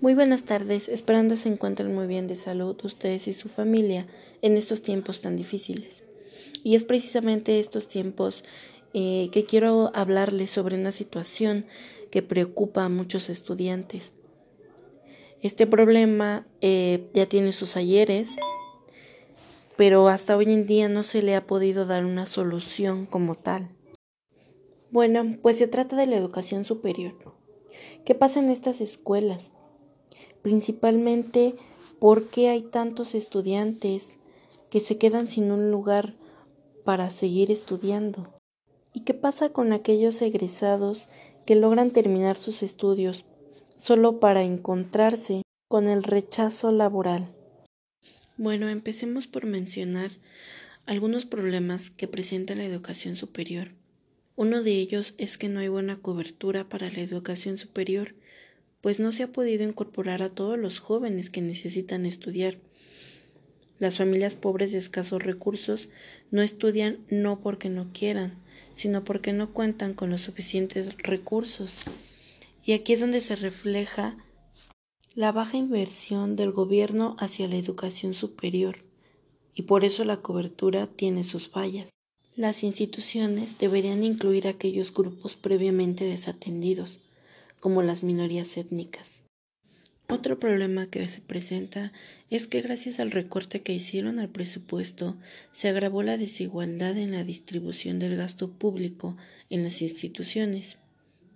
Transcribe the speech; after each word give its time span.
Muy 0.00 0.14
buenas 0.14 0.44
tardes, 0.44 0.88
esperando 0.88 1.36
se 1.36 1.48
encuentren 1.48 1.92
muy 1.92 2.06
bien 2.06 2.28
de 2.28 2.36
salud 2.36 2.76
ustedes 2.84 3.26
y 3.26 3.34
su 3.34 3.48
familia 3.48 4.06
en 4.42 4.56
estos 4.56 4.80
tiempos 4.80 5.22
tan 5.22 5.34
difíciles. 5.34 6.04
Y 6.62 6.76
es 6.76 6.84
precisamente 6.84 7.58
estos 7.58 7.88
tiempos 7.88 8.44
eh, 8.94 9.28
que 9.32 9.44
quiero 9.44 9.90
hablarles 9.94 10.50
sobre 10.50 10.76
una 10.76 10.92
situación 10.92 11.66
que 12.12 12.22
preocupa 12.22 12.84
a 12.84 12.88
muchos 12.88 13.28
estudiantes. 13.28 14.12
Este 15.42 15.66
problema 15.66 16.46
eh, 16.60 17.10
ya 17.12 17.26
tiene 17.26 17.50
sus 17.50 17.76
ayeres, 17.76 18.28
pero 19.76 20.06
hasta 20.06 20.36
hoy 20.36 20.52
en 20.52 20.64
día 20.64 20.88
no 20.88 21.02
se 21.02 21.22
le 21.22 21.34
ha 21.34 21.44
podido 21.44 21.86
dar 21.86 22.04
una 22.04 22.26
solución 22.26 23.04
como 23.04 23.34
tal. 23.34 23.70
Bueno, 24.92 25.38
pues 25.42 25.58
se 25.58 25.66
trata 25.66 25.96
de 25.96 26.06
la 26.06 26.16
educación 26.16 26.64
superior. 26.64 27.16
¿Qué 28.04 28.14
pasa 28.14 28.38
en 28.38 28.50
estas 28.50 28.80
escuelas? 28.80 29.50
Principalmente 30.42 31.54
porque 31.98 32.48
hay 32.48 32.62
tantos 32.62 33.14
estudiantes 33.14 34.08
que 34.70 34.80
se 34.80 34.98
quedan 34.98 35.28
sin 35.28 35.50
un 35.50 35.70
lugar 35.70 36.14
para 36.84 37.10
seguir 37.10 37.50
estudiando. 37.50 38.32
¿Y 38.92 39.00
qué 39.00 39.14
pasa 39.14 39.50
con 39.50 39.72
aquellos 39.72 40.20
egresados 40.22 41.08
que 41.46 41.54
logran 41.54 41.90
terminar 41.90 42.36
sus 42.36 42.62
estudios 42.62 43.24
solo 43.76 44.20
para 44.20 44.42
encontrarse 44.42 45.42
con 45.68 45.88
el 45.88 46.02
rechazo 46.02 46.70
laboral? 46.70 47.34
Bueno, 48.36 48.68
empecemos 48.68 49.26
por 49.26 49.46
mencionar 49.46 50.10
algunos 50.86 51.26
problemas 51.26 51.90
que 51.90 52.08
presenta 52.08 52.54
la 52.54 52.64
educación 52.64 53.16
superior. 53.16 53.72
Uno 54.36 54.62
de 54.62 54.72
ellos 54.72 55.14
es 55.18 55.36
que 55.36 55.48
no 55.48 55.60
hay 55.60 55.68
buena 55.68 56.00
cobertura 56.00 56.68
para 56.68 56.90
la 56.90 57.00
educación 57.00 57.58
superior 57.58 58.14
pues 58.80 59.00
no 59.00 59.12
se 59.12 59.24
ha 59.24 59.32
podido 59.32 59.64
incorporar 59.64 60.22
a 60.22 60.30
todos 60.30 60.58
los 60.58 60.78
jóvenes 60.78 61.30
que 61.30 61.42
necesitan 61.42 62.06
estudiar. 62.06 62.58
Las 63.78 63.96
familias 63.96 64.34
pobres 64.34 64.72
de 64.72 64.78
escasos 64.78 65.22
recursos 65.22 65.90
no 66.30 66.42
estudian 66.42 66.98
no 67.10 67.40
porque 67.40 67.68
no 67.68 67.92
quieran, 67.92 68.42
sino 68.74 69.04
porque 69.04 69.32
no 69.32 69.52
cuentan 69.52 69.94
con 69.94 70.10
los 70.10 70.22
suficientes 70.22 70.96
recursos. 70.98 71.82
Y 72.64 72.72
aquí 72.72 72.92
es 72.92 73.00
donde 73.00 73.20
se 73.20 73.36
refleja 73.36 74.16
la 75.14 75.32
baja 75.32 75.56
inversión 75.56 76.36
del 76.36 76.52
gobierno 76.52 77.16
hacia 77.18 77.48
la 77.48 77.56
educación 77.56 78.14
superior, 78.14 78.84
y 79.54 79.62
por 79.62 79.84
eso 79.84 80.04
la 80.04 80.18
cobertura 80.18 80.86
tiene 80.86 81.24
sus 81.24 81.48
fallas. 81.48 81.90
Las 82.36 82.62
instituciones 82.62 83.58
deberían 83.58 84.04
incluir 84.04 84.46
a 84.46 84.50
aquellos 84.50 84.94
grupos 84.94 85.34
previamente 85.34 86.04
desatendidos, 86.04 87.00
como 87.60 87.82
las 87.82 88.02
minorías 88.02 88.56
étnicas. 88.56 89.22
Otro 90.10 90.38
problema 90.38 90.86
que 90.86 91.06
se 91.06 91.20
presenta 91.20 91.92
es 92.30 92.46
que 92.46 92.62
gracias 92.62 92.98
al 92.98 93.10
recorte 93.10 93.60
que 93.60 93.74
hicieron 93.74 94.18
al 94.18 94.30
presupuesto 94.30 95.16
se 95.52 95.68
agravó 95.68 96.02
la 96.02 96.16
desigualdad 96.16 96.96
en 96.96 97.12
la 97.12 97.24
distribución 97.24 97.98
del 97.98 98.16
gasto 98.16 98.50
público 98.50 99.16
en 99.50 99.64
las 99.64 99.82
instituciones 99.82 100.78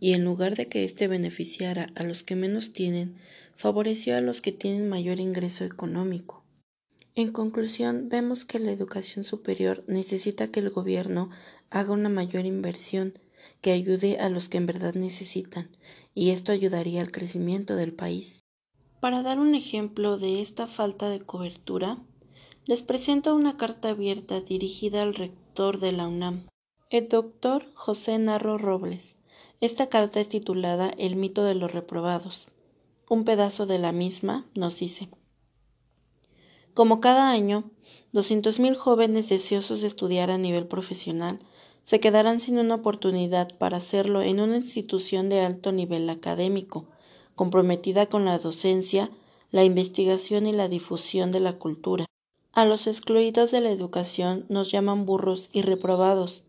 y 0.00 0.14
en 0.14 0.24
lugar 0.24 0.56
de 0.56 0.68
que 0.68 0.84
éste 0.84 1.06
beneficiara 1.06 1.92
a 1.94 2.02
los 2.02 2.22
que 2.22 2.34
menos 2.34 2.72
tienen, 2.72 3.16
favoreció 3.56 4.16
a 4.16 4.20
los 4.20 4.40
que 4.40 4.52
tienen 4.52 4.88
mayor 4.88 5.20
ingreso 5.20 5.64
económico. 5.64 6.42
En 7.14 7.30
conclusión, 7.30 8.08
vemos 8.08 8.46
que 8.46 8.58
la 8.58 8.72
educación 8.72 9.22
superior 9.22 9.84
necesita 9.86 10.48
que 10.48 10.60
el 10.60 10.70
gobierno 10.70 11.30
haga 11.70 11.92
una 11.92 12.08
mayor 12.08 12.46
inversión 12.46 13.12
que 13.60 13.72
ayude 13.72 14.18
a 14.18 14.28
los 14.28 14.48
que 14.48 14.58
en 14.58 14.66
verdad 14.66 14.94
necesitan, 14.94 15.70
y 16.14 16.30
esto 16.30 16.52
ayudaría 16.52 17.00
al 17.00 17.12
crecimiento 17.12 17.76
del 17.76 17.92
país. 17.92 18.40
Para 19.00 19.22
dar 19.22 19.38
un 19.38 19.54
ejemplo 19.54 20.18
de 20.18 20.40
esta 20.40 20.66
falta 20.66 21.08
de 21.08 21.20
cobertura, 21.20 21.98
les 22.66 22.82
presento 22.82 23.34
una 23.34 23.56
carta 23.56 23.90
abierta 23.90 24.40
dirigida 24.40 25.02
al 25.02 25.14
rector 25.14 25.80
de 25.80 25.92
la 25.92 26.06
UNAM, 26.06 26.46
el 26.90 27.08
doctor 27.08 27.66
José 27.74 28.18
Narro 28.18 28.58
Robles. 28.58 29.16
Esta 29.60 29.88
carta 29.88 30.20
es 30.20 30.28
titulada 30.28 30.92
El 30.98 31.16
mito 31.16 31.42
de 31.42 31.54
los 31.54 31.72
reprobados. 31.72 32.48
Un 33.08 33.24
pedazo 33.24 33.66
de 33.66 33.78
la 33.78 33.92
misma 33.92 34.46
nos 34.54 34.78
dice 34.78 35.08
Como 36.74 37.00
cada 37.00 37.30
año, 37.30 37.70
mil 38.58 38.76
jóvenes 38.76 39.28
deseosos 39.28 39.80
de 39.80 39.86
estudiar 39.86 40.30
a 40.30 40.38
nivel 40.38 40.66
profesional 40.66 41.40
se 41.82 42.00
quedarán 42.00 42.40
sin 42.40 42.58
una 42.58 42.76
oportunidad 42.76 43.56
para 43.58 43.78
hacerlo 43.78 44.22
en 44.22 44.40
una 44.40 44.56
institución 44.56 45.28
de 45.28 45.40
alto 45.40 45.72
nivel 45.72 46.08
académico, 46.08 46.86
comprometida 47.34 48.06
con 48.06 48.24
la 48.24 48.38
docencia, 48.38 49.10
la 49.50 49.64
investigación 49.64 50.46
y 50.46 50.52
la 50.52 50.68
difusión 50.68 51.32
de 51.32 51.40
la 51.40 51.54
cultura. 51.54 52.06
A 52.52 52.64
los 52.64 52.86
excluidos 52.86 53.50
de 53.50 53.60
la 53.60 53.70
educación 53.70 54.46
nos 54.48 54.70
llaman 54.70 55.06
burros 55.06 55.48
y 55.52 55.62
reprobados, 55.62 56.44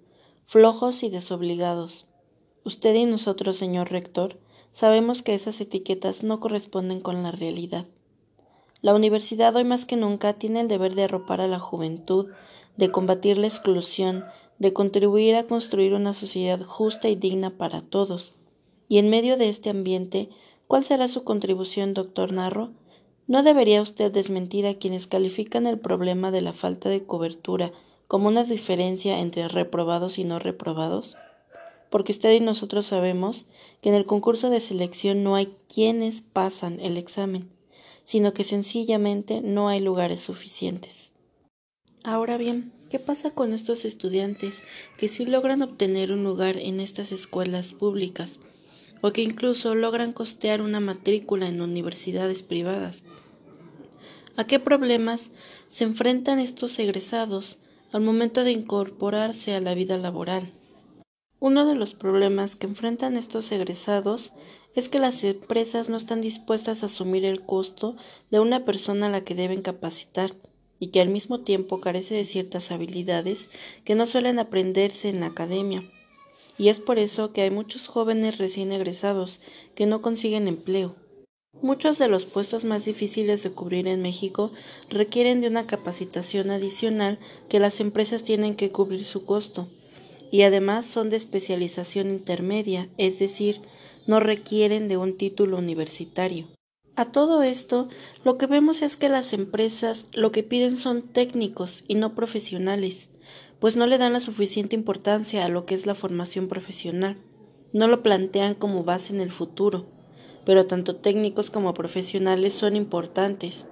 flojos 0.46 1.04
y 1.04 1.10
desobligados. 1.10 2.08
Usted 2.66 2.94
y 2.96 3.06
nosotros, 3.06 3.58
señor 3.58 3.92
rector, 3.92 4.38
sabemos 4.72 5.22
que 5.22 5.34
esas 5.34 5.60
etiquetas 5.62 6.24
no 6.24 6.40
corresponden 6.40 7.00
con 7.00 7.24
la 7.24 7.32
realidad. 7.32 7.88
La 8.82 8.94
universidad 8.94 9.56
hoy 9.56 9.64
más 9.64 9.86
que 9.86 9.96
nunca 9.96 10.34
tiene 10.34 10.60
el 10.60 10.68
deber 10.68 10.94
de 10.94 11.06
arropar 11.06 11.40
a 11.40 11.48
la 11.48 11.60
juventud, 11.60 12.28
de 12.76 12.92
combatir 12.92 13.38
la 13.38 13.48
exclusión, 13.48 14.26
de 14.64 14.74
contribuir 14.74 15.36
a 15.36 15.44
construir 15.44 15.94
una 15.94 16.14
sociedad 16.14 16.62
justa 16.64 17.10
y 17.10 17.16
digna 17.16 17.52
para 17.52 17.82
todos. 17.82 18.34
Y 18.88 18.98
en 18.98 19.10
medio 19.10 19.38
de 19.38 19.50
este 19.50 19.70
ambiente, 19.70 20.30
¿cuál 20.68 20.84
será 20.84 21.08
su 21.08 21.24
contribución, 21.24 21.94
doctor 21.94 22.32
Narro? 22.32 22.72
¿No 23.28 23.44
debería 23.44 23.82
usted 23.82 24.12
desmentir 24.12 24.66
a 24.66 24.76
quienes 24.76 25.06
califican 25.06 25.68
el 25.68 25.80
problema 25.80 26.32
de 26.32 26.42
la 26.42 26.54
falta 26.54 26.90
de 26.90 27.06
cobertura 27.06 27.72
como 28.08 28.28
una 28.30 28.44
diferencia 28.44 29.20
entre 29.20 29.48
reprobados 29.48 30.18
y 30.18 30.24
no 30.24 30.40
reprobados? 30.40 31.18
Porque 31.90 32.12
usted 32.12 32.32
y 32.32 32.40
nosotros 32.40 32.86
sabemos 32.86 33.46
que 33.82 33.90
en 33.90 33.96
el 33.96 34.06
concurso 34.06 34.50
de 34.50 34.60
selección 34.60 35.24
no 35.24 35.36
hay 35.36 35.54
quienes 35.74 36.22
pasan 36.22 36.80
el 36.80 36.98
examen, 36.98 37.50
sino 38.04 38.34
que 38.34 38.44
sencillamente 38.44 39.42
no 39.42 39.68
hay 39.68 39.80
lugares 39.80 40.22
suficientes. 40.22 41.12
Ahora 42.04 42.38
bien, 42.38 42.74
¿qué 42.94 43.00
pasa 43.00 43.32
con 43.32 43.54
estos 43.54 43.86
estudiantes 43.86 44.62
que 45.00 45.08
sí 45.08 45.26
logran 45.26 45.64
obtener 45.64 46.12
un 46.12 46.24
lugar 46.24 46.58
en 46.58 46.80
estas 46.80 47.12
escuelas 47.12 47.74
públicas 47.74 48.40
o 49.02 49.12
que 49.12 49.24
incluso 49.24 49.74
logran 49.74 50.14
costear 50.14 50.62
una 50.62 50.80
matrícula 50.80 51.48
en 51.48 51.60
universidades 51.60 52.44
privadas? 52.44 53.04
¿A 54.38 54.46
qué 54.46 54.60
problemas 54.60 55.32
se 55.70 55.86
enfrentan 55.86 56.38
estos 56.38 56.78
egresados 56.78 57.58
al 57.92 58.02
momento 58.02 58.44
de 58.44 58.52
incorporarse 58.52 59.56
a 59.56 59.60
la 59.60 59.74
vida 59.74 59.98
laboral? 59.98 60.54
Uno 61.40 61.66
de 61.66 61.74
los 61.74 61.96
problemas 61.96 62.56
que 62.56 62.68
enfrentan 62.68 63.18
estos 63.18 63.52
egresados 63.52 64.34
es 64.76 64.88
que 64.88 65.00
las 65.00 65.24
empresas 65.24 65.90
no 65.90 65.98
están 65.98 66.22
dispuestas 66.22 66.84
a 66.84 66.86
asumir 66.86 67.26
el 67.26 67.42
costo 67.44 67.96
de 68.30 68.40
una 68.40 68.66
persona 68.66 69.08
a 69.08 69.10
la 69.10 69.24
que 69.24 69.34
deben 69.34 69.64
capacitar 69.64 70.36
y 70.80 70.88
que 70.88 71.02
al 71.02 71.10
mismo 71.10 71.42
tiempo 71.42 71.82
carece 71.82 72.16
de 72.16 72.26
ciertas 72.26 72.72
habilidades 72.72 73.50
que 73.86 73.96
no 73.96 74.06
suelen 74.06 74.40
aprenderse 74.40 75.10
en 75.10 75.22
la 75.22 75.28
academia. 75.28 75.90
Y 76.58 76.70
es 76.70 76.80
por 76.80 77.00
eso 77.00 77.34
que 77.34 77.42
hay 77.42 77.52
muchos 77.52 77.88
jóvenes 77.88 78.38
recién 78.38 78.72
egresados 78.72 79.42
que 79.76 79.86
no 79.86 80.02
consiguen 80.02 80.48
empleo. 80.48 80.96
Muchos 81.62 81.98
de 81.98 82.08
los 82.08 82.26
puestos 82.26 82.66
más 82.66 82.86
difíciles 82.86 83.44
de 83.44 83.52
cubrir 83.52 83.88
en 83.88 84.02
México 84.02 84.52
requieren 84.90 85.40
de 85.40 85.48
una 85.48 85.66
capacitación 85.66 86.50
adicional 86.50 87.20
que 87.48 87.60
las 87.60 87.80
empresas 87.80 88.24
tienen 88.24 88.56
que 88.56 88.72
cubrir 88.72 89.06
su 89.06 89.26
costo, 89.26 89.70
y 90.32 90.42
además 90.42 90.86
son 90.86 91.10
de 91.10 91.16
especialización 91.16 92.10
intermedia, 92.10 92.90
es 92.98 93.20
decir, 93.20 93.62
no 94.08 94.20
requieren 94.20 94.88
de 94.88 94.98
un 94.98 95.16
título 95.16 95.58
universitario. 95.58 96.48
A 96.96 97.06
todo 97.06 97.42
esto, 97.42 97.88
lo 98.24 98.38
que 98.38 98.46
vemos 98.46 98.84
es 98.84 98.98
que 98.98 99.10
las 99.10 99.34
empresas 99.34 100.06
lo 100.14 100.32
que 100.32 100.44
piden 100.44 100.78
son 100.78 101.02
técnicos 101.02 101.86
y 101.88 101.96
no 101.96 102.14
profesionales, 102.14 103.10
pues 103.60 103.76
no 103.76 103.88
le 103.88 103.98
dan 103.98 104.14
la 104.14 104.20
suficiente 104.20 104.76
importancia 104.76 105.44
a 105.44 105.50
lo 105.50 105.66
que 105.66 105.74
es 105.74 105.88
la 105.88 105.96
formación 105.96 106.48
profesional, 106.48 107.18
no 107.72 107.88
lo 107.88 108.04
plantean 108.04 108.54
como 108.54 108.84
base 108.84 109.12
en 109.12 109.22
el 109.22 109.32
futuro, 109.32 109.88
pero 110.46 110.68
tanto 110.68 110.98
técnicos 110.98 111.50
como 111.50 111.74
profesionales 111.74 112.54
son 112.54 112.76
importantes. 112.76 113.66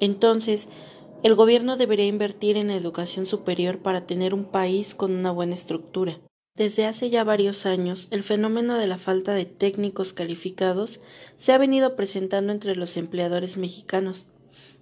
Entonces, 0.00 0.66
el 1.22 1.36
gobierno 1.36 1.76
debería 1.76 2.06
invertir 2.06 2.56
en 2.56 2.70
educación 2.70 3.26
superior 3.26 3.78
para 3.78 4.06
tener 4.06 4.34
un 4.34 4.44
país 4.44 4.96
con 4.96 5.12
una 5.12 5.30
buena 5.30 5.54
estructura. 5.54 6.18
Desde 6.56 6.86
hace 6.86 7.10
ya 7.10 7.24
varios 7.24 7.66
años, 7.66 8.06
el 8.12 8.22
fenómeno 8.22 8.78
de 8.78 8.86
la 8.86 8.96
falta 8.96 9.34
de 9.34 9.44
técnicos 9.44 10.12
calificados 10.12 11.00
se 11.36 11.52
ha 11.52 11.58
venido 11.58 11.96
presentando 11.96 12.52
entre 12.52 12.76
los 12.76 12.96
empleadores 12.96 13.56
mexicanos. 13.56 14.26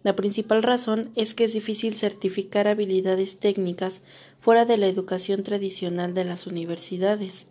La 0.02 0.14
principal 0.14 0.62
razón 0.62 1.10
es 1.16 1.32
que 1.32 1.44
es 1.44 1.54
difícil 1.54 1.94
certificar 1.94 2.69
habilidades 2.69 3.38
técnicas 3.38 4.02
fuera 4.38 4.66
de 4.66 4.76
la 4.76 4.86
educación 4.86 5.42
tradicional 5.42 6.12
de 6.12 6.24
las 6.24 6.46
universidades. 6.46 7.46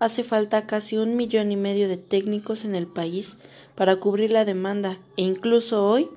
hace 0.00 0.24
falta 0.24 0.66
casi 0.66 0.96
un 0.96 1.14
millón 1.14 1.52
y 1.52 1.56
medio 1.56 1.86
de 1.86 1.96
técnicos 1.96 2.64
en 2.64 2.74
el 2.74 2.88
país 2.88 3.36
para 3.76 3.96
cubrir 3.96 4.32
la 4.32 4.44
demanda 4.44 4.98
e 5.16 5.22
incluso 5.22 5.88
hoy 5.88 6.08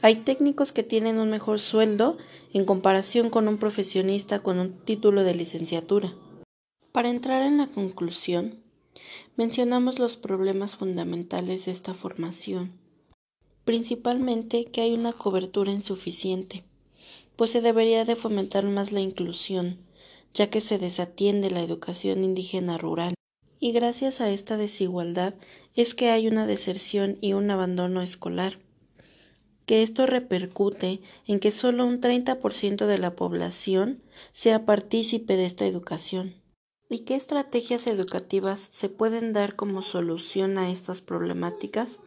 hay 0.00 0.16
técnicos 0.16 0.72
que 0.72 0.84
tienen 0.84 1.18
un 1.18 1.28
mejor 1.28 1.60
sueldo 1.60 2.16
en 2.54 2.64
comparación 2.64 3.28
con 3.28 3.46
un 3.46 3.58
profesionista 3.58 4.38
con 4.38 4.58
un 4.58 4.72
título 4.72 5.22
de 5.22 5.34
licenciatura. 5.34 6.14
Para 6.94 7.10
entrar 7.10 7.42
en 7.42 7.56
la 7.56 7.66
conclusión, 7.66 8.62
mencionamos 9.34 9.98
los 9.98 10.16
problemas 10.16 10.76
fundamentales 10.76 11.64
de 11.64 11.72
esta 11.72 11.92
formación, 11.92 12.70
principalmente 13.64 14.66
que 14.66 14.82
hay 14.82 14.94
una 14.94 15.12
cobertura 15.12 15.72
insuficiente, 15.72 16.62
pues 17.34 17.50
se 17.50 17.60
debería 17.60 18.04
de 18.04 18.14
fomentar 18.14 18.64
más 18.66 18.92
la 18.92 19.00
inclusión, 19.00 19.80
ya 20.34 20.50
que 20.50 20.60
se 20.60 20.78
desatiende 20.78 21.50
la 21.50 21.62
educación 21.62 22.22
indígena 22.22 22.78
rural. 22.78 23.14
Y 23.58 23.72
gracias 23.72 24.20
a 24.20 24.30
esta 24.30 24.56
desigualdad 24.56 25.34
es 25.74 25.96
que 25.96 26.10
hay 26.10 26.28
una 26.28 26.46
deserción 26.46 27.18
y 27.20 27.32
un 27.32 27.50
abandono 27.50 28.02
escolar 28.02 28.60
que 29.66 29.82
esto 29.82 30.06
repercute 30.06 31.00
en 31.26 31.40
que 31.40 31.50
solo 31.50 31.86
un 31.86 32.00
30% 32.00 32.86
de 32.86 32.98
la 32.98 33.16
población 33.16 34.00
sea 34.30 34.64
partícipe 34.64 35.36
de 35.36 35.46
esta 35.46 35.66
educación. 35.66 36.43
¿Y 36.94 37.00
qué 37.00 37.16
estrategias 37.16 37.88
educativas 37.88 38.68
se 38.70 38.88
pueden 38.88 39.32
dar 39.32 39.56
como 39.56 39.82
solución 39.82 40.58
a 40.58 40.70
estas 40.70 41.00
problemáticas? 41.00 41.98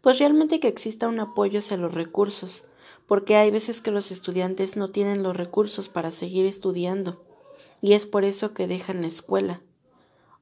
Pues 0.00 0.18
realmente 0.18 0.58
que 0.58 0.66
exista 0.66 1.06
un 1.06 1.20
apoyo 1.20 1.60
hacia 1.60 1.76
los 1.76 1.94
recursos, 1.94 2.64
porque 3.06 3.36
hay 3.36 3.52
veces 3.52 3.80
que 3.80 3.92
los 3.92 4.10
estudiantes 4.10 4.76
no 4.76 4.90
tienen 4.90 5.22
los 5.22 5.36
recursos 5.36 5.88
para 5.88 6.10
seguir 6.10 6.46
estudiando, 6.46 7.22
y 7.80 7.92
es 7.92 8.04
por 8.04 8.24
eso 8.24 8.54
que 8.54 8.66
dejan 8.66 9.02
la 9.02 9.06
escuela. 9.06 9.60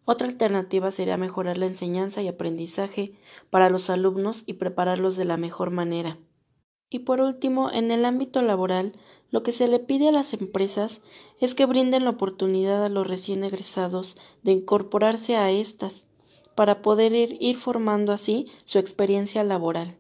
Otra 0.07 0.27
alternativa 0.27 0.91
sería 0.91 1.19
mejorar 1.19 1.59
la 1.59 1.67
enseñanza 1.67 2.23
y 2.23 2.29
aprendizaje 2.29 3.13
para 3.51 3.69
los 3.69 3.91
alumnos 3.91 4.45
y 4.47 4.55
prepararlos 4.55 5.17
de 5.17 5.27
la 5.27 5.37
mejor 5.37 5.71
manera. 5.71 6.17
Y 6.91 7.01
por 7.01 7.21
último, 7.21 7.71
en 7.71 7.93
el 7.93 8.05
ámbito 8.05 8.43
laboral, 8.43 8.95
lo 9.31 9.45
que 9.45 9.53
se 9.53 9.69
le 9.69 9.79
pide 9.79 10.09
a 10.09 10.13
las 10.13 10.35
empresas 10.35 11.01
es 11.39 11.55
que 11.55 11.65
brinden 11.65 12.05
la 12.05 12.11
oportunidad 12.11 12.85
a 12.85 12.89
los 12.89 13.07
recién 13.07 13.45
egresados 13.45 14.19
de 14.43 14.53
incorporarse 14.53 15.37
a 15.37 15.51
estas 15.53 16.07
para 16.57 16.83
poder 16.83 17.13
ir, 17.13 17.37
ir 17.41 17.57
formando 17.57 18.13
así 18.13 18.49
su 18.65 18.79
experiencia 18.79 19.45
laboral. 19.45 19.99